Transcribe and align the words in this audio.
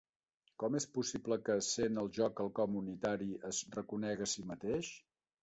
Com 0.61 0.77
és 0.77 0.87
possible 0.95 1.37
que, 1.49 1.57
sent 1.67 1.99
el 2.05 2.09
jo 2.19 2.31
quelcom 2.39 2.79
unitari, 2.81 3.29
es 3.53 3.61
reconega 3.77 4.27
a 4.31 4.35
si 4.35 4.49
mateix? 4.55 4.93